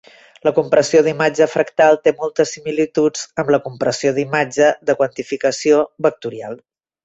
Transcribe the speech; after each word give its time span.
La 0.47 0.51
compressió 0.59 1.01
d'imatge 1.07 1.47
fractal 1.51 1.99
té 2.07 2.13
moltes 2.23 2.55
similituds 2.57 3.27
amb 3.43 3.53
la 3.57 3.61
compressió 3.69 4.17
d'imatge 4.19 4.73
de 4.91 4.99
quantificació 5.05 5.87
vectorial. 6.11 6.61